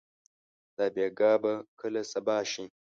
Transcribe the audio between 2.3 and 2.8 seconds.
شي؟